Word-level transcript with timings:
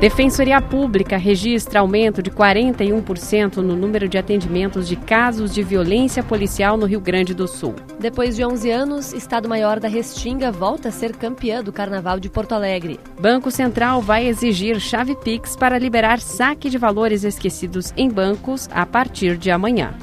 Defensoria 0.00 0.60
Pública 0.60 1.16
registra 1.16 1.80
aumento 1.80 2.22
de 2.22 2.30
41% 2.30 3.56
no 3.56 3.74
número 3.74 4.08
de 4.08 4.16
atendimentos 4.16 4.86
de 4.86 4.94
casos 4.94 5.52
de 5.52 5.60
violência 5.64 6.22
policial 6.22 6.76
no 6.76 6.86
Rio 6.86 7.00
Grande 7.00 7.34
do 7.34 7.48
Sul. 7.48 7.74
Depois 7.98 8.36
de 8.36 8.44
11 8.44 8.70
anos, 8.70 9.12
Estado-Maior 9.12 9.80
da 9.80 9.88
Restinga 9.88 10.52
volta 10.52 10.90
a 10.90 10.92
ser 10.92 11.16
campeã 11.16 11.64
do 11.64 11.72
Carnaval 11.72 12.20
de 12.20 12.30
Porto 12.30 12.52
Alegre. 12.52 13.00
Banco 13.20 13.50
Central 13.50 14.00
vai 14.00 14.28
exigir 14.28 14.78
chave 14.78 15.16
Pix 15.16 15.56
para 15.56 15.80
liberar 15.80 16.20
saque 16.20 16.70
de 16.70 16.78
valores 16.78 17.24
esquecidos 17.24 17.92
em 17.96 18.08
bancos 18.08 18.68
a 18.70 18.86
partir 18.86 19.36
de 19.36 19.50
amanhã. 19.50 19.94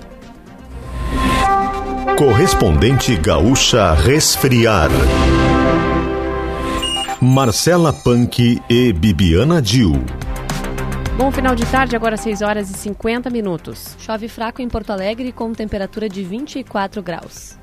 Correspondente 2.17 3.15
Gaúcha 3.15 3.93
Resfriar. 3.93 4.89
Marcela 7.25 7.91
Punk 7.91 8.61
e 8.69 8.93
Bibiana 8.93 9.59
Dil. 9.59 9.93
Bom 11.17 11.31
final 11.31 11.55
de 11.55 11.65
tarde, 11.65 11.95
agora 11.95 12.17
6 12.17 12.43
horas 12.43 12.69
e 12.69 12.73
50 12.73 13.31
minutos. 13.31 13.95
Chove 13.97 14.27
fraco 14.27 14.61
em 14.61 14.69
Porto 14.69 14.91
Alegre 14.91 15.31
com 15.31 15.51
temperatura 15.51 16.07
de 16.07 16.23
24 16.23 17.01
graus. 17.01 17.57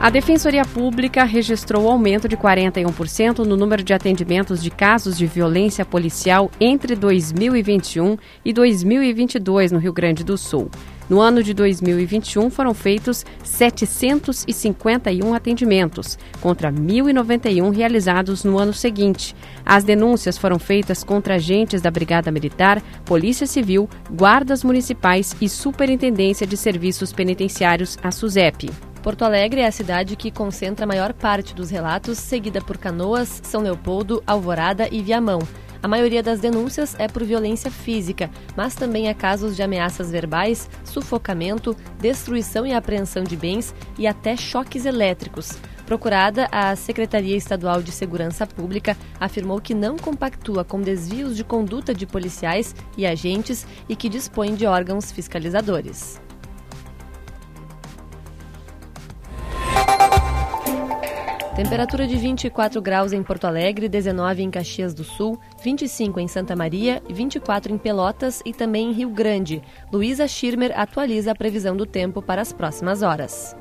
A 0.00 0.10
Defensoria 0.10 0.64
Pública 0.64 1.22
registrou 1.22 1.88
aumento 1.88 2.26
de 2.26 2.36
41% 2.36 3.44
no 3.44 3.56
número 3.56 3.84
de 3.84 3.94
atendimentos 3.94 4.60
de 4.60 4.72
casos 4.72 5.16
de 5.16 5.24
violência 5.24 5.84
policial 5.84 6.50
entre 6.60 6.96
2021 6.96 8.18
e 8.44 8.52
2022 8.52 9.70
no 9.70 9.78
Rio 9.78 9.92
Grande 9.92 10.24
do 10.24 10.36
Sul. 10.36 10.68
No 11.12 11.20
ano 11.20 11.42
de 11.42 11.52
2021 11.52 12.48
foram 12.48 12.72
feitos 12.72 13.22
751 13.44 15.34
atendimentos, 15.34 16.18
contra 16.40 16.72
1.091 16.72 17.70
realizados 17.70 18.44
no 18.44 18.58
ano 18.58 18.72
seguinte. 18.72 19.36
As 19.62 19.84
denúncias 19.84 20.38
foram 20.38 20.58
feitas 20.58 21.04
contra 21.04 21.34
agentes 21.34 21.82
da 21.82 21.90
Brigada 21.90 22.32
Militar, 22.32 22.82
Polícia 23.04 23.46
Civil, 23.46 23.90
guardas 24.10 24.64
municipais 24.64 25.36
e 25.38 25.50
Superintendência 25.50 26.46
de 26.46 26.56
Serviços 26.56 27.12
Penitenciários, 27.12 27.98
a 28.02 28.10
SUSEP. 28.10 28.70
Porto 29.02 29.22
Alegre 29.22 29.60
é 29.60 29.66
a 29.66 29.72
cidade 29.72 30.16
que 30.16 30.30
concentra 30.30 30.86
a 30.86 30.88
maior 30.88 31.12
parte 31.12 31.54
dos 31.54 31.68
relatos, 31.68 32.16
seguida 32.16 32.62
por 32.62 32.78
Canoas, 32.78 33.42
São 33.44 33.60
Leopoldo, 33.60 34.22
Alvorada 34.26 34.88
e 34.90 35.02
Viamão. 35.02 35.40
A 35.82 35.88
maioria 35.88 36.22
das 36.22 36.38
denúncias 36.38 36.94
é 36.96 37.08
por 37.08 37.24
violência 37.24 37.68
física, 37.68 38.30
mas 38.56 38.76
também 38.76 39.08
há 39.08 39.14
casos 39.14 39.56
de 39.56 39.64
ameaças 39.64 40.12
verbais, 40.12 40.70
sufocamento, 40.84 41.76
destruição 41.98 42.64
e 42.64 42.72
apreensão 42.72 43.24
de 43.24 43.36
bens 43.36 43.74
e 43.98 44.06
até 44.06 44.36
choques 44.36 44.86
elétricos. 44.86 45.58
Procurada, 45.84 46.48
a 46.52 46.76
Secretaria 46.76 47.36
Estadual 47.36 47.82
de 47.82 47.90
Segurança 47.90 48.46
Pública 48.46 48.96
afirmou 49.18 49.60
que 49.60 49.74
não 49.74 49.96
compactua 49.96 50.64
com 50.64 50.80
desvios 50.80 51.36
de 51.36 51.42
conduta 51.42 51.92
de 51.92 52.06
policiais 52.06 52.76
e 52.96 53.04
agentes 53.04 53.66
e 53.88 53.96
que 53.96 54.08
dispõe 54.08 54.54
de 54.54 54.64
órgãos 54.64 55.10
fiscalizadores. 55.10 56.20
Temperatura 61.54 62.06
de 62.06 62.16
24 62.16 62.80
graus 62.80 63.12
em 63.12 63.22
Porto 63.22 63.44
Alegre, 63.44 63.86
19 63.86 64.42
em 64.42 64.50
Caxias 64.50 64.94
do 64.94 65.04
Sul, 65.04 65.38
25 65.62 66.18
em 66.18 66.26
Santa 66.26 66.56
Maria, 66.56 67.02
24 67.10 67.74
em 67.74 67.76
Pelotas 67.76 68.40
e 68.46 68.54
também 68.54 68.88
em 68.88 68.92
Rio 68.92 69.10
Grande. 69.10 69.62
Luísa 69.92 70.26
Schirmer 70.26 70.72
atualiza 70.74 71.30
a 71.30 71.34
previsão 71.34 71.76
do 71.76 71.84
tempo 71.84 72.22
para 72.22 72.40
as 72.40 72.54
próximas 72.54 73.02
horas. 73.02 73.54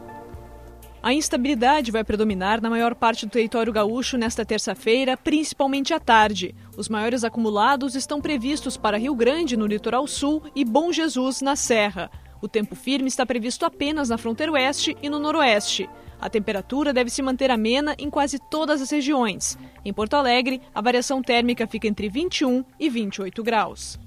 A 1.03 1.13
instabilidade 1.13 1.91
vai 1.91 2.01
predominar 2.01 2.61
na 2.61 2.69
maior 2.69 2.95
parte 2.95 3.25
do 3.25 3.31
território 3.31 3.73
gaúcho 3.73 4.17
nesta 4.17 4.45
terça-feira, 4.45 5.17
principalmente 5.17 5.93
à 5.93 5.99
tarde. 5.99 6.55
Os 6.77 6.87
maiores 6.87 7.25
acumulados 7.25 7.93
estão 7.93 8.21
previstos 8.21 8.77
para 8.77 8.97
Rio 8.97 9.15
Grande, 9.15 9.57
no 9.57 9.67
litoral 9.67 10.07
sul, 10.07 10.41
e 10.55 10.63
Bom 10.63 10.93
Jesus, 10.93 11.41
na 11.41 11.57
Serra. 11.57 12.09
O 12.41 12.47
tempo 12.47 12.75
firme 12.75 13.07
está 13.07 13.23
previsto 13.25 13.65
apenas 13.65 14.09
na 14.09 14.17
fronteira 14.17 14.51
oeste 14.51 14.97
e 15.01 15.09
no 15.09 15.19
noroeste. 15.19 15.87
A 16.19 16.29
temperatura 16.29 16.91
deve 16.91 17.09
se 17.09 17.21
manter 17.21 17.51
amena 17.51 17.95
em 17.99 18.09
quase 18.09 18.39
todas 18.49 18.81
as 18.81 18.89
regiões. 18.89 19.57
Em 19.85 19.93
Porto 19.93 20.15
Alegre, 20.15 20.59
a 20.73 20.81
variação 20.81 21.21
térmica 21.21 21.67
fica 21.67 21.87
entre 21.87 22.09
21 22.09 22.63
e 22.79 22.89
28 22.89 23.43
graus. 23.43 23.99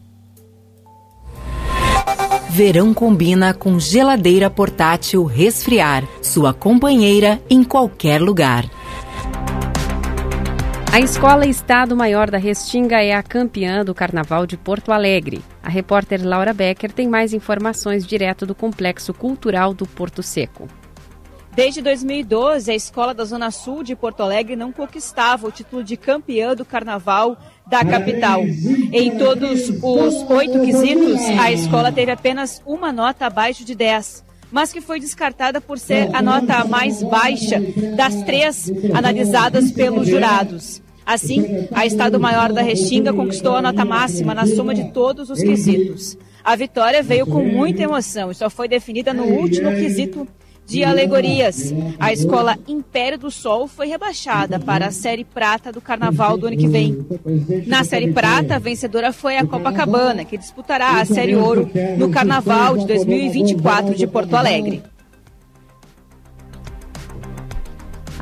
Verão 2.51 2.93
combina 2.95 3.53
com 3.55 3.81
geladeira 3.81 4.49
portátil 4.49 5.25
resfriar, 5.25 6.05
sua 6.23 6.55
companheira 6.55 7.43
em 7.51 7.65
qualquer 7.65 8.21
lugar. 8.21 8.65
A 10.95 11.01
Escola 11.01 11.45
Estado 11.45 11.97
Maior 11.97 12.31
da 12.31 12.39
Restinga 12.39 13.03
é 13.03 13.15
a 13.15 13.21
campeã 13.21 13.85
do 13.85 13.93
Carnaval 13.93 14.47
de 14.47 14.57
Porto 14.57 14.93
Alegre. 14.93 15.43
A 15.61 15.69
repórter 15.69 16.25
Laura 16.25 16.55
Becker 16.55 16.93
tem 16.93 17.09
mais 17.09 17.35
informações 17.35 18.07
direto 18.07 18.47
do 18.47 18.55
Complexo 18.55 19.13
Cultural 19.13 19.75
do 19.75 19.89
Porto 19.89 20.23
Seco. 20.23 20.69
Desde 21.53 21.83
2012, 21.83 22.71
a 22.71 22.77
escola 22.77 23.13
da 23.13 23.25
Zona 23.25 23.51
Sul 23.51 23.83
de 23.83 23.97
Porto 23.97 24.23
Alegre 24.23 24.55
não 24.55 24.71
conquistava 24.71 25.49
o 25.49 25.51
título 25.51 25.83
de 25.83 25.97
campeã 25.97 26.55
do 26.55 26.65
carnaval 26.65 27.37
da 27.67 27.85
capital. 27.85 28.43
Em 28.93 29.19
todos 29.19 29.69
os 29.69 30.31
oito 30.31 30.61
quesitos, 30.61 31.21
a 31.41 31.51
escola 31.51 31.91
teve 31.91 32.13
apenas 32.13 32.63
uma 32.65 32.93
nota 32.93 33.27
abaixo 33.27 33.65
de 33.65 33.75
10 33.75 34.23
mas 34.53 34.73
que 34.73 34.81
foi 34.81 35.01
descartada 35.01 35.61
por 35.61 35.81
ser 35.81 36.15
a 36.15 36.23
nota 36.23 36.65
mais 36.65 37.03
baixa 37.03 37.61
das 37.97 38.23
três 38.23 38.71
analisadas 38.95 39.73
pelos 39.73 40.07
jurados. 40.07 40.84
Assim, 41.07 41.69
a 41.73 41.85
Estado 41.85 42.19
Maior 42.19 42.53
da 42.53 42.63
Restinga 42.63 43.13
conquistou 43.13 43.57
a 43.57 43.63
nota 43.63 43.85
máxima 43.85 44.35
na 44.35 44.47
soma 44.47 44.75
de 44.75 44.91
todos 44.91 45.31
os 45.31 45.41
quesitos. 45.41 46.17
A 46.43 46.57
vitória 46.57 47.03
veio 47.03 47.27
com 47.27 47.45
muita 47.45 47.83
emoção 47.83 48.31
e 48.31 48.35
só 48.35 48.49
foi 48.51 48.69
definida 48.69 49.13
no 49.13 49.25
último 49.25 49.71
quesito 49.71 50.27
de 50.67 50.83
alegorias. 50.83 51.75
A 51.99 52.13
escola 52.13 52.59
Império 52.67 53.19
do 53.19 53.31
Sol 53.31 53.67
foi 53.69 53.87
rebaixada 53.87 54.59
para 54.59 54.87
a 54.87 54.91
Série 54.91 55.25
Prata 55.25 55.71
do 55.71 55.81
Carnaval 55.81 56.37
do 56.37 56.47
ano 56.47 56.57
que 56.57 56.69
vem. 56.69 57.07
Na 57.67 57.85
Série 57.85 58.13
Prata, 58.13 58.57
a 58.57 58.59
vencedora 58.59 59.13
foi 59.13 59.37
a 59.37 59.47
Copacabana, 59.47 60.25
que 60.25 60.39
disputará 60.39 61.01
a 61.01 61.05
Série 61.05 61.37
Ouro 61.37 61.71
no 61.99 62.11
Carnaval 62.11 62.79
de 62.79 62.87
2024 62.87 63.95
de 63.95 64.07
Porto 64.07 64.35
Alegre. 64.35 64.83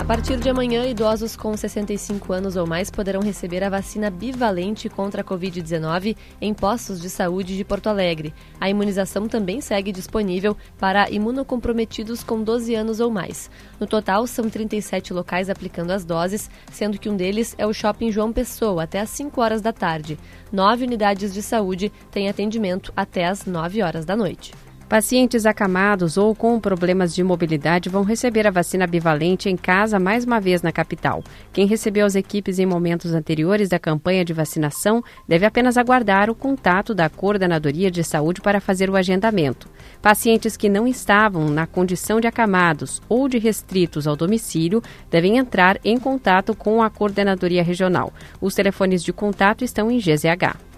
A 0.02 0.04
partir 0.04 0.36
de 0.36 0.50
amanhã, 0.50 0.84
idosos 0.84 1.36
com 1.36 1.56
65 1.56 2.32
anos 2.32 2.56
ou 2.56 2.66
mais 2.66 2.90
poderão 2.90 3.20
receber 3.22 3.62
a 3.62 3.70
vacina 3.70 4.10
bivalente 4.10 4.88
contra 4.88 5.22
a 5.22 5.24
Covid-19 5.24 6.16
em 6.40 6.52
postos 6.52 7.00
de 7.00 7.08
saúde 7.08 7.56
de 7.56 7.64
Porto 7.64 7.86
Alegre. 7.86 8.34
A 8.60 8.68
imunização 8.68 9.28
também 9.28 9.60
segue 9.60 9.92
disponível 9.92 10.56
para 10.76 11.08
imunocomprometidos 11.08 12.24
com 12.24 12.42
12 12.42 12.74
anos 12.74 12.98
ou 12.98 13.12
mais. 13.12 13.48
No 13.78 13.86
total, 13.86 14.26
são 14.26 14.50
37 14.50 15.12
locais 15.14 15.48
aplicando 15.48 15.92
as 15.92 16.04
doses, 16.04 16.50
sendo 16.72 16.98
que 16.98 17.08
um 17.08 17.16
deles 17.16 17.54
é 17.56 17.64
o 17.64 17.72
Shopping 17.72 18.10
João 18.10 18.32
Pessoa, 18.32 18.82
até 18.82 18.98
às 18.98 19.10
5 19.10 19.40
horas 19.40 19.62
da 19.62 19.72
tarde. 19.72 20.18
Nove 20.50 20.84
unidades 20.84 21.32
de 21.32 21.40
saúde 21.40 21.92
têm 22.10 22.28
atendimento 22.28 22.92
até 22.96 23.26
às 23.26 23.46
9 23.46 23.80
horas 23.80 24.04
da 24.04 24.16
noite. 24.16 24.52
Pacientes 24.92 25.46
acamados 25.46 26.18
ou 26.18 26.34
com 26.34 26.60
problemas 26.60 27.14
de 27.14 27.24
mobilidade 27.24 27.88
vão 27.88 28.02
receber 28.02 28.46
a 28.46 28.50
vacina 28.50 28.86
bivalente 28.86 29.48
em 29.48 29.56
casa 29.56 29.98
mais 29.98 30.26
uma 30.26 30.38
vez 30.38 30.60
na 30.60 30.70
capital. 30.70 31.24
Quem 31.50 31.66
recebeu 31.66 32.04
as 32.04 32.14
equipes 32.14 32.58
em 32.58 32.66
momentos 32.66 33.14
anteriores 33.14 33.70
da 33.70 33.78
campanha 33.78 34.22
de 34.22 34.34
vacinação 34.34 35.02
deve 35.26 35.46
apenas 35.46 35.78
aguardar 35.78 36.28
o 36.28 36.34
contato 36.34 36.94
da 36.94 37.08
Coordenadoria 37.08 37.90
de 37.90 38.04
Saúde 38.04 38.42
para 38.42 38.60
fazer 38.60 38.90
o 38.90 38.94
agendamento. 38.96 39.66
Pacientes 40.02 40.58
que 40.58 40.68
não 40.68 40.86
estavam 40.86 41.48
na 41.48 41.66
condição 41.66 42.20
de 42.20 42.26
acamados 42.26 43.00
ou 43.08 43.30
de 43.30 43.38
restritos 43.38 44.06
ao 44.06 44.14
domicílio 44.14 44.82
devem 45.10 45.38
entrar 45.38 45.80
em 45.82 45.98
contato 45.98 46.54
com 46.54 46.82
a 46.82 46.90
Coordenadoria 46.90 47.62
Regional. 47.62 48.12
Os 48.42 48.54
telefones 48.54 49.02
de 49.02 49.10
contato 49.10 49.64
estão 49.64 49.90
em 49.90 49.96
GZH. 49.96 50.71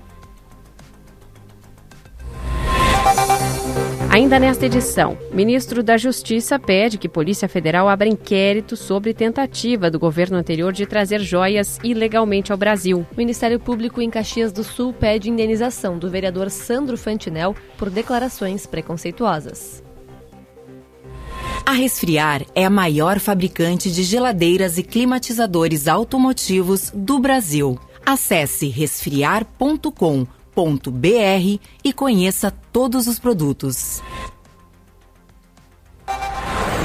Ainda 4.25 4.41
nesta 4.41 4.65
edição, 4.65 5.19
ministro 5.31 5.83
da 5.83 5.99
Justiça 5.99 6.59
pede 6.59 6.97
que 6.97 7.11
Polícia 7.11 7.47
Federal 7.47 7.91
abra 7.91 8.09
inquérito 8.09 8.75
sobre 8.75 9.13
tentativa 9.13 9.91
do 9.91 9.99
governo 9.99 10.39
anterior 10.39 10.73
de 10.73 10.87
trazer 10.87 11.21
joias 11.21 11.79
ilegalmente 11.85 12.51
ao 12.51 12.57
Brasil. 12.57 13.07
O 13.13 13.17
Ministério 13.19 13.61
Público 13.61 14.01
em 14.01 14.09
Caxias 14.09 14.51
do 14.51 14.65
Sul 14.65 14.95
pede 14.95 15.29
indenização 15.29 15.99
do 15.99 16.09
vereador 16.09 16.49
Sandro 16.49 16.97
Fantinel 16.97 17.55
por 17.77 17.91
declarações 17.91 18.65
preconceituosas. 18.65 19.85
A 21.67 21.73
Resfriar 21.73 22.47
é 22.55 22.65
a 22.65 22.71
maior 22.71 23.21
fabricante 23.21 23.93
de 23.93 24.03
geladeiras 24.03 24.79
e 24.79 24.83
climatizadores 24.83 25.87
automotivos 25.87 26.91
do 26.95 27.19
Brasil. 27.19 27.79
Acesse 28.07 28.69
resfriar.com 30.55 31.61
e 31.83 31.93
conheça 31.93 32.51
todos 32.73 33.07
os 33.07 33.19
produtos. 33.19 34.01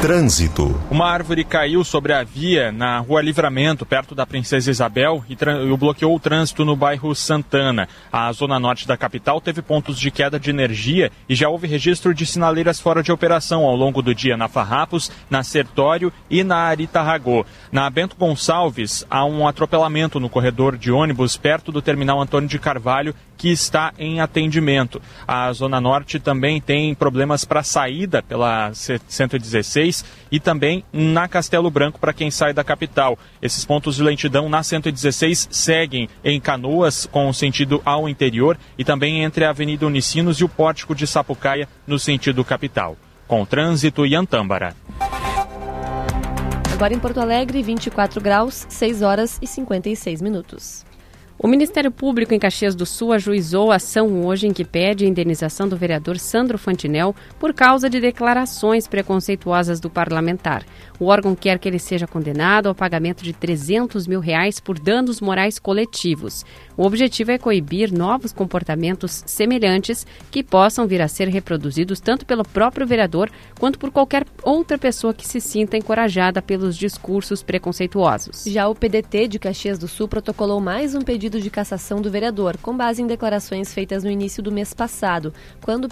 Trânsito. 0.02 0.80
Uma 0.90 1.12
árvore 1.12 1.44
caiu 1.44 1.84
sobre 1.84 2.14
a 2.14 2.24
via 2.24 2.72
na 2.72 3.00
rua 3.00 3.22
Livramento, 3.22 3.86
perto 3.86 4.16
da 4.16 4.26
Princesa 4.26 4.72
Isabel, 4.72 5.26
e, 5.28 5.34
e 5.34 5.78
bloqueou 5.78 6.16
o 6.16 6.20
trânsito 6.20 6.64
no 6.64 6.74
bairro 6.74 7.14
Santana. 7.14 7.86
A 8.10 8.32
zona 8.32 8.58
norte 8.58 8.88
da 8.88 8.96
capital 8.96 9.42
teve 9.42 9.62
pontos 9.62 10.00
de 10.00 10.10
queda 10.10 10.40
de 10.40 10.50
energia 10.50 11.12
e 11.28 11.36
já 11.36 11.50
houve 11.50 11.68
registro 11.68 12.14
de 12.14 12.26
sinaleiras 12.26 12.80
fora 12.80 13.04
de 13.04 13.12
operação 13.12 13.66
ao 13.66 13.76
longo 13.76 14.02
do 14.02 14.16
dia 14.16 14.38
na 14.38 14.48
Farrapos, 14.48 15.12
na 15.30 15.44
Sertório 15.44 16.14
e 16.30 16.46
na 16.46 16.56
Aritarragô. 16.60 17.46
Na 17.70 17.90
Bento 17.90 18.16
Gonçalves, 18.16 19.06
há 19.10 19.26
um 19.26 19.46
atropelamento 19.46 20.18
no 20.18 20.30
corredor 20.30 20.78
de 20.78 20.94
ônibus 20.94 21.36
perto 21.36 21.74
do 21.74 21.82
terminal 21.82 22.22
Antônio 22.22 22.48
de 22.48 22.58
Carvalho 22.58 23.14
que 23.38 23.50
está 23.50 23.94
em 23.98 24.20
atendimento. 24.20 25.02
A 25.26 25.52
Zona 25.54 25.80
Norte 25.80 26.20
também 26.20 26.60
tem 26.60 26.94
problemas 26.94 27.46
para 27.46 27.64
saída 27.64 28.22
pela 28.22 28.72
116 28.74 29.89
e 30.32 30.40
também 30.40 30.84
na 30.92 31.28
Castelo 31.28 31.70
Branco 31.70 32.00
para 32.00 32.14
quem 32.14 32.32
sai 32.32 32.54
da 32.54 32.64
capital. 32.64 33.18
Esses 33.42 33.66
pontos 33.66 33.96
de 33.96 34.04
lentidão 34.04 34.50
na 34.50 34.64
116 34.64 35.50
seguem 35.52 36.10
em 36.24 36.40
Canoas 36.40 37.06
com 37.06 37.32
sentido 37.34 37.82
ao 37.86 38.08
interior 38.08 38.58
e 38.78 38.84
também 38.84 39.24
entre 39.24 39.46
a 39.46 39.50
Avenida 39.50 39.86
Unicinos 39.86 40.38
e 40.40 40.44
o 40.44 40.50
Pórtico 40.50 40.96
de 40.96 41.06
Sapucaia 41.06 41.68
no 41.86 42.00
sentido 42.00 42.44
capital. 42.44 42.98
Com 43.28 43.46
trânsito 43.46 44.06
e 44.06 44.16
Antâmbara. 44.16 44.76
Agora 46.74 46.94
em 46.94 47.00
Porto 47.00 47.20
Alegre, 47.20 47.62
24 47.62 48.22
graus, 48.22 48.66
6 48.70 49.02
horas 49.02 49.38
e 49.42 49.48
56 49.48 50.22
minutos. 50.22 50.89
O 51.42 51.48
Ministério 51.48 51.90
Público 51.90 52.34
em 52.34 52.40
Caxias 52.40 52.76
do 52.76 52.86
Sul 52.86 53.14
ajuizou 53.14 53.72
a 53.72 53.78
ação 53.78 54.26
hoje 54.26 54.46
em 54.46 54.52
que 54.52 54.66
pede 54.66 55.06
a 55.06 55.08
indenização 55.08 55.70
do 55.70 55.78
vereador 55.78 56.20
Sandro 56.20 56.58
Fantinel 56.58 57.16
por 57.40 57.54
causa 57.54 57.90
de 57.90 57.98
declarações 58.02 58.90
preconceituosas 58.90 59.80
do 59.80 59.90
parlamentar. 59.90 60.66
O 61.00 61.06
órgão 61.06 61.34
quer 61.38 61.58
que 61.58 61.70
ele 61.70 61.80
seja 61.80 62.06
condenado 62.06 62.68
ao 62.68 62.76
pagamento 62.76 63.24
de 63.24 63.32
300 63.32 64.06
mil 64.06 64.20
reais 64.20 64.60
por 64.60 64.78
danos 64.78 65.22
morais 65.22 65.58
coletivos. 65.58 66.44
O 66.76 66.86
objetivo 66.86 67.32
é 67.32 67.38
coibir 67.38 67.90
novos 67.90 68.34
comportamentos 68.34 69.24
semelhantes 69.26 70.06
que 70.30 70.44
possam 70.44 70.86
vir 70.86 71.02
a 71.02 71.08
ser 71.08 71.30
reproduzidos 71.30 72.02
tanto 72.02 72.26
pelo 72.26 72.44
próprio 72.44 72.86
vereador 72.86 73.32
quanto 73.58 73.80
por 73.80 73.92
qualquer 73.92 74.26
outra 74.44 74.78
pessoa 74.78 75.14
que 75.14 75.26
se 75.26 75.40
sinta 75.40 75.78
encorajada 75.78 76.42
pelos 76.42 76.76
discursos 76.76 77.42
preconceituosos. 77.42 78.44
Já 78.46 78.68
o 78.68 78.76
PDT 78.76 79.30
de 79.30 79.40
Caxias 79.40 79.80
do 79.80 79.88
Sul 79.88 80.10
protocolou 80.10 80.60
mais 80.60 80.94
um 80.94 81.02
pedido 81.02 81.29
pedido 81.30 81.44
de 81.44 81.50
cassação 81.52 82.02
do 82.02 82.10
vereador, 82.10 82.58
com 82.58 82.76
base 82.76 83.04
em 83.04 83.08
declarações 83.08 83.72
feitas 83.72 84.04
no 84.04 84.10
início 84.10 84.42
do 84.42 84.52
mês 84.52 84.74
passado, 84.74 85.32
quando, 85.62 85.88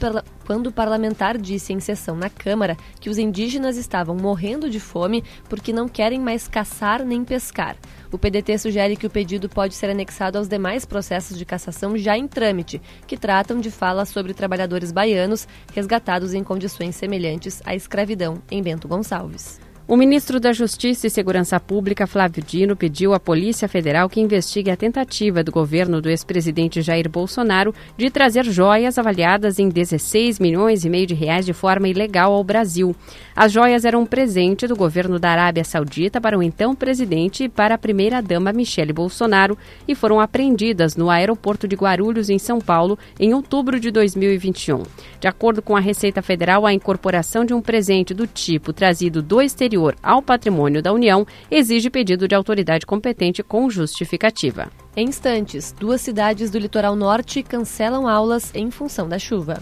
quando 0.48 0.68
o 0.68 0.72
parlamentar 0.72 1.38
disse 1.38 1.72
em 1.72 1.80
sessão 1.80 2.16
na 2.16 2.28
Câmara 2.28 2.76
que 3.00 3.08
os 3.08 3.20
indígenas 3.20 3.78
estavam 3.78 4.16
morrendo 4.16 4.68
de 4.68 4.80
fome 4.80 5.24
porque 5.48 5.72
não 5.72 5.88
querem 5.88 6.20
mais 6.20 6.48
caçar 6.48 7.06
nem 7.06 7.24
pescar. 7.24 7.78
O 8.12 8.18
PDT 8.18 8.58
sugere 8.58 8.96
que 8.96 9.06
o 9.06 9.12
pedido 9.12 9.48
pode 9.48 9.76
ser 9.76 9.92
anexado 9.92 10.40
aos 10.40 10.48
demais 10.48 10.86
processos 10.86 11.38
de 11.38 11.46
cassação 11.46 11.96
já 11.96 12.18
em 12.18 12.28
trâmite, 12.28 12.82
que 13.06 13.16
tratam 13.16 13.60
de 13.60 13.70
falas 13.70 14.10
sobre 14.10 14.34
trabalhadores 14.34 14.92
baianos 14.92 15.48
resgatados 15.72 16.34
em 16.34 16.44
condições 16.44 16.96
semelhantes 16.96 17.62
à 17.64 17.76
escravidão 17.76 18.42
em 18.50 18.64
Bento 18.64 18.88
Gonçalves. 18.88 19.67
O 19.90 19.96
ministro 19.96 20.38
da 20.38 20.52
Justiça 20.52 21.08
e 21.08 21.10
Segurança 21.10 21.58
Pública, 21.62 22.06
Flávio 22.06 22.44
Dino, 22.44 22.76
pediu 22.76 23.14
à 23.14 23.20
Polícia 23.22 23.70
Federal 23.70 24.10
que 24.10 24.20
investigue 24.20 24.70
a 24.70 24.76
tentativa 24.76 25.46
do 25.46 25.50
governo 25.50 26.02
do 26.02 26.10
ex-presidente 26.10 26.82
Jair 26.82 27.08
Bolsonaro 27.10 27.74
de 27.96 28.10
trazer 28.10 28.44
joias 28.44 28.98
avaliadas 28.98 29.60
em 29.60 29.70
16 29.70 30.40
milhões 30.40 30.84
e 30.84 30.90
meio 30.90 31.08
de 31.08 31.14
reais 31.14 31.46
de 31.46 31.54
forma 31.54 31.88
ilegal 31.88 32.34
ao 32.34 32.44
Brasil. 32.44 32.94
As 33.34 33.50
joias 33.54 33.86
eram 33.86 34.02
um 34.02 34.06
presente 34.06 34.68
do 34.68 34.76
governo 34.76 35.18
da 35.18 35.30
Arábia 35.30 35.64
Saudita 35.64 36.20
para 36.20 36.38
o 36.38 36.44
então 36.44 36.76
presidente 36.76 37.46
e 37.46 37.50
para 37.50 37.76
a 37.76 37.78
primeira-dama 37.78 38.52
Michele 38.52 38.92
Bolsonaro 38.92 39.58
e 39.88 39.96
foram 39.96 40.20
apreendidas 40.20 40.98
no 40.98 41.10
aeroporto 41.10 41.66
de 41.66 41.78
Guarulhos, 41.78 42.30
em 42.30 42.38
São 42.38 42.60
Paulo, 42.60 43.00
em 43.18 43.34
outubro 43.34 43.80
de 43.80 43.90
2021. 43.90 44.84
De 45.22 45.30
acordo 45.30 45.62
com 45.62 45.78
a 45.78 45.80
Receita 45.80 46.22
Federal, 46.22 46.66
a 46.66 46.74
incorporação 46.74 47.46
de 47.46 47.54
um 47.54 47.62
presente 47.62 48.14
do 48.14 48.28
tipo 48.28 48.74
trazido 48.74 49.22
do 49.22 49.42
exterior 49.42 49.77
superior 49.78 49.96
ao 50.02 50.22
patrimônio 50.22 50.82
da 50.82 50.92
União 50.92 51.26
exige 51.50 51.90
pedido 51.90 52.28
de 52.28 52.34
autoridade 52.36 52.86
competente 52.86 53.44
com 53.44 53.70
justificativa. 53.70 54.70
Em 54.96 55.08
instantes, 55.08 55.72
duas 55.72 56.02
cidades 56.02 56.50
do 56.50 56.58
litoral 56.58 56.96
norte 56.96 57.44
cancelam 57.44 58.08
aulas 58.08 58.52
em 58.56 58.72
função 58.72 59.08
da 59.08 59.20
chuva. 59.20 59.62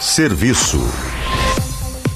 Serviço. 0.00 0.78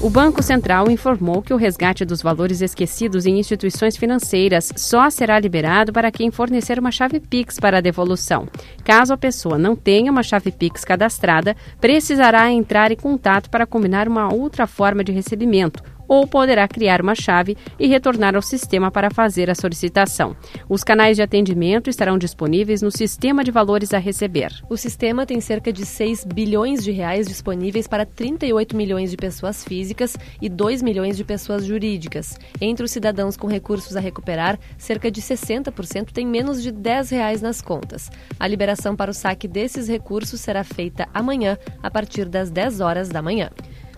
O 0.01 0.09
Banco 0.09 0.41
Central 0.41 0.89
informou 0.89 1.43
que 1.43 1.53
o 1.53 1.57
resgate 1.57 2.03
dos 2.03 2.23
valores 2.23 2.59
esquecidos 2.59 3.27
em 3.27 3.39
instituições 3.39 3.95
financeiras 3.95 4.71
só 4.75 5.11
será 5.11 5.39
liberado 5.39 5.93
para 5.93 6.11
quem 6.11 6.31
fornecer 6.31 6.79
uma 6.79 6.91
chave 6.91 7.19
Pix 7.19 7.59
para 7.59 7.77
a 7.77 7.81
devolução. 7.81 8.47
Caso 8.83 9.13
a 9.13 9.17
pessoa 9.17 9.59
não 9.59 9.75
tenha 9.75 10.11
uma 10.11 10.23
chave 10.23 10.51
Pix 10.51 10.83
cadastrada, 10.83 11.55
precisará 11.79 12.51
entrar 12.51 12.91
em 12.91 12.95
contato 12.95 13.47
para 13.51 13.67
combinar 13.67 14.07
uma 14.07 14.33
outra 14.33 14.65
forma 14.65 15.03
de 15.03 15.11
recebimento 15.11 15.83
ou 16.11 16.27
poderá 16.27 16.67
criar 16.67 17.01
uma 17.01 17.15
chave 17.15 17.55
e 17.79 17.87
retornar 17.87 18.35
ao 18.35 18.41
sistema 18.41 18.91
para 18.91 19.09
fazer 19.09 19.49
a 19.49 19.55
solicitação. 19.55 20.35
Os 20.67 20.83
canais 20.83 21.15
de 21.15 21.23
atendimento 21.23 21.89
estarão 21.89 22.17
disponíveis 22.17 22.81
no 22.81 22.91
sistema 22.91 23.45
de 23.45 23.49
valores 23.49 23.93
a 23.93 23.97
receber. 23.97 24.51
O 24.69 24.75
sistema 24.75 25.25
tem 25.25 25.39
cerca 25.39 25.71
de 25.71 25.85
6 25.85 26.25
bilhões 26.25 26.83
de 26.83 26.91
reais 26.91 27.29
disponíveis 27.29 27.87
para 27.87 28.05
38 28.05 28.75
milhões 28.75 29.09
de 29.09 29.15
pessoas 29.15 29.63
físicas 29.63 30.17
e 30.41 30.49
2 30.49 30.81
milhões 30.81 31.15
de 31.15 31.23
pessoas 31.23 31.65
jurídicas. 31.65 32.37
Entre 32.59 32.83
os 32.83 32.91
cidadãos 32.91 33.37
com 33.37 33.47
recursos 33.47 33.95
a 33.95 34.01
recuperar, 34.01 34.59
cerca 34.77 35.09
de 35.09 35.21
60% 35.21 36.11
têm 36.11 36.27
menos 36.27 36.61
de 36.61 36.73
10 36.73 37.09
reais 37.09 37.41
nas 37.41 37.61
contas. 37.61 38.11
A 38.37 38.45
liberação 38.49 38.97
para 38.97 39.11
o 39.11 39.13
saque 39.13 39.47
desses 39.47 39.87
recursos 39.87 40.41
será 40.41 40.65
feita 40.65 41.07
amanhã, 41.13 41.57
a 41.81 41.89
partir 41.89 42.25
das 42.25 42.51
10 42.51 42.81
horas 42.81 43.07
da 43.07 43.21
manhã. 43.21 43.49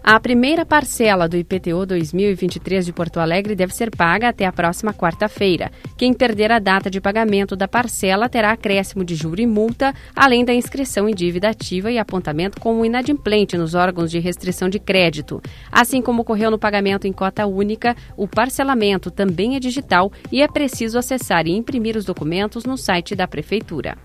A 0.05 0.19
primeira 0.19 0.65
parcela 0.65 1.29
do 1.29 1.37
IPTU 1.37 1.85
2023 1.85 2.85
de 2.85 2.91
Porto 2.91 3.21
Alegre 3.21 3.55
deve 3.55 3.73
ser 3.73 3.89
paga 3.89 4.27
até 4.27 4.45
a 4.45 4.51
próxima 4.51 4.93
quarta-feira. 4.93 5.71
Quem 5.97 6.13
perder 6.13 6.51
a 6.51 6.59
data 6.59 6.89
de 6.89 6.99
pagamento 6.99 7.55
da 7.55 7.69
parcela 7.69 8.27
terá 8.27 8.51
acréscimo 8.51 9.05
de 9.05 9.15
juro 9.15 9.39
e 9.39 9.47
multa, 9.47 9.93
além 10.13 10.43
da 10.43 10.53
inscrição 10.53 11.07
em 11.07 11.15
dívida 11.15 11.47
ativa 11.47 11.89
e 11.89 11.97
apontamento 11.97 12.59
como 12.59 12.83
inadimplente 12.83 13.57
nos 13.57 13.75
órgãos 13.75 14.11
de 14.11 14.19
restrição 14.19 14.67
de 14.67 14.77
crédito. 14.77 15.41
Assim 15.71 16.01
como 16.01 16.23
ocorreu 16.23 16.51
no 16.51 16.59
pagamento 16.59 17.07
em 17.07 17.13
cota 17.13 17.45
única, 17.45 17.95
o 18.17 18.27
parcelamento 18.27 19.09
também 19.09 19.55
é 19.55 19.59
digital 19.59 20.11
e 20.29 20.41
é 20.41 20.49
preciso 20.49 20.99
acessar 20.99 21.47
e 21.47 21.51
imprimir 21.51 21.95
os 21.95 22.03
documentos 22.03 22.65
no 22.65 22.77
site 22.77 23.15
da 23.15 23.25
Prefeitura. 23.25 23.97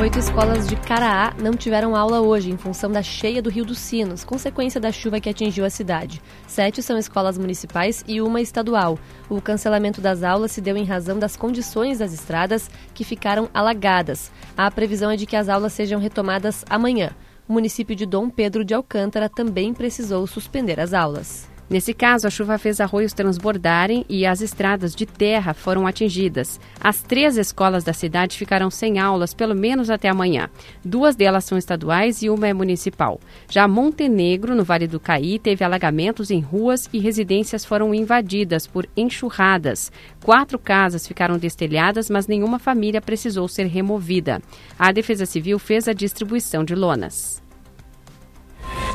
Oito 0.00 0.18
escolas 0.18 0.66
de 0.66 0.76
Caraá 0.76 1.34
não 1.38 1.52
tiveram 1.52 1.94
aula 1.94 2.22
hoje 2.22 2.50
em 2.50 2.56
função 2.56 2.90
da 2.90 3.02
cheia 3.02 3.42
do 3.42 3.50
Rio 3.50 3.66
dos 3.66 3.76
Sinos, 3.76 4.24
consequência 4.24 4.80
da 4.80 4.90
chuva 4.90 5.20
que 5.20 5.28
atingiu 5.28 5.62
a 5.62 5.68
cidade. 5.68 6.22
Sete 6.46 6.82
são 6.82 6.96
escolas 6.96 7.36
municipais 7.36 8.02
e 8.08 8.18
uma 8.22 8.40
estadual. 8.40 8.98
O 9.28 9.42
cancelamento 9.42 10.00
das 10.00 10.22
aulas 10.22 10.52
se 10.52 10.62
deu 10.62 10.74
em 10.74 10.86
razão 10.86 11.18
das 11.18 11.36
condições 11.36 11.98
das 11.98 12.14
estradas 12.14 12.70
que 12.94 13.04
ficaram 13.04 13.50
alagadas. 13.52 14.32
A 14.56 14.70
previsão 14.70 15.10
é 15.10 15.16
de 15.16 15.26
que 15.26 15.36
as 15.36 15.50
aulas 15.50 15.74
sejam 15.74 16.00
retomadas 16.00 16.64
amanhã. 16.70 17.10
O 17.46 17.52
município 17.52 17.94
de 17.94 18.06
Dom 18.06 18.30
Pedro 18.30 18.64
de 18.64 18.72
Alcântara 18.72 19.28
também 19.28 19.74
precisou 19.74 20.26
suspender 20.26 20.80
as 20.80 20.94
aulas. 20.94 21.46
Nesse 21.70 21.94
caso, 21.94 22.26
a 22.26 22.30
chuva 22.30 22.58
fez 22.58 22.80
arroios 22.80 23.12
transbordarem 23.12 24.04
e 24.08 24.26
as 24.26 24.40
estradas 24.40 24.92
de 24.92 25.06
terra 25.06 25.54
foram 25.54 25.86
atingidas. 25.86 26.58
As 26.80 27.00
três 27.00 27.36
escolas 27.36 27.84
da 27.84 27.92
cidade 27.92 28.36
ficarão 28.36 28.68
sem 28.72 28.98
aulas 28.98 29.32
pelo 29.32 29.54
menos 29.54 29.88
até 29.88 30.08
amanhã. 30.08 30.50
Duas 30.84 31.14
delas 31.14 31.44
são 31.44 31.56
estaduais 31.56 32.22
e 32.22 32.28
uma 32.28 32.48
é 32.48 32.52
municipal. 32.52 33.20
Já 33.48 33.68
Montenegro, 33.68 34.56
no 34.56 34.64
Vale 34.64 34.88
do 34.88 34.98
Caí, 34.98 35.38
teve 35.38 35.62
alagamentos 35.62 36.32
em 36.32 36.40
ruas 36.40 36.88
e 36.92 36.98
residências 36.98 37.64
foram 37.64 37.94
invadidas 37.94 38.66
por 38.66 38.88
enxurradas. 38.96 39.92
Quatro 40.24 40.58
casas 40.58 41.06
ficaram 41.06 41.38
destelhadas, 41.38 42.10
mas 42.10 42.26
nenhuma 42.26 42.58
família 42.58 43.00
precisou 43.00 43.46
ser 43.46 43.66
removida. 43.66 44.42
A 44.76 44.90
Defesa 44.90 45.24
Civil 45.24 45.56
fez 45.60 45.86
a 45.86 45.92
distribuição 45.92 46.64
de 46.64 46.74
lonas. 46.74 47.40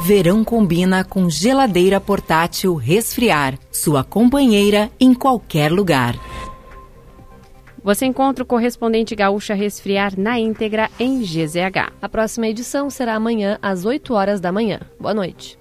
Verão 0.06 0.44
combina 0.44 1.04
com 1.04 1.28
geladeira 1.28 2.00
portátil 2.00 2.76
resfriar, 2.76 3.58
sua 3.72 4.04
companheira 4.04 4.92
em 5.00 5.16
qualquer 5.16 5.72
lugar. 5.72 6.14
Você 7.84 8.06
encontra 8.06 8.44
o 8.44 8.46
correspondente 8.46 9.16
gaúcha 9.16 9.56
resfriar 9.56 10.14
na 10.16 10.40
íntegra 10.40 10.92
em 11.00 11.22
GZH. 11.24 11.92
A 12.00 12.08
próxima 12.08 12.48
edição 12.48 12.88
será 12.88 13.16
amanhã 13.16 13.58
às 13.64 13.84
8 13.84 14.14
horas 14.14 14.40
da 14.40 14.52
manhã. 14.52 14.80
Boa 15.00 15.16
noite. 15.16 15.58